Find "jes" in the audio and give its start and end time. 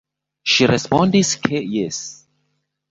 1.77-2.03